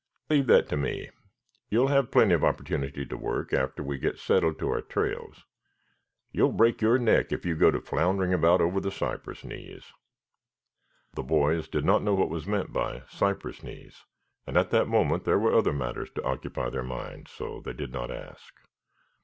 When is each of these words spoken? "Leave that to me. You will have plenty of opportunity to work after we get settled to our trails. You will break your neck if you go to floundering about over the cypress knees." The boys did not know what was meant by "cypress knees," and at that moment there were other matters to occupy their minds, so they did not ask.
"Leave 0.31 0.47
that 0.47 0.67
to 0.67 0.75
me. 0.75 1.11
You 1.69 1.81
will 1.81 1.89
have 1.89 2.09
plenty 2.09 2.33
of 2.33 2.43
opportunity 2.43 3.05
to 3.05 3.15
work 3.15 3.53
after 3.53 3.83
we 3.83 3.99
get 3.99 4.17
settled 4.17 4.57
to 4.57 4.67
our 4.71 4.81
trails. 4.81 5.45
You 6.31 6.45
will 6.45 6.53
break 6.53 6.81
your 6.81 6.97
neck 6.97 7.31
if 7.31 7.45
you 7.45 7.53
go 7.53 7.69
to 7.69 7.79
floundering 7.79 8.33
about 8.33 8.61
over 8.61 8.79
the 8.79 8.89
cypress 8.89 9.43
knees." 9.43 9.93
The 11.13 11.21
boys 11.21 11.67
did 11.67 11.85
not 11.85 12.01
know 12.01 12.15
what 12.15 12.31
was 12.31 12.47
meant 12.47 12.73
by 12.73 13.03
"cypress 13.09 13.61
knees," 13.61 14.03
and 14.47 14.57
at 14.57 14.71
that 14.71 14.87
moment 14.87 15.23
there 15.23 15.37
were 15.37 15.53
other 15.53 15.71
matters 15.71 16.09
to 16.15 16.23
occupy 16.23 16.71
their 16.71 16.81
minds, 16.81 17.29
so 17.29 17.61
they 17.61 17.73
did 17.73 17.91
not 17.93 18.09
ask. 18.09 18.55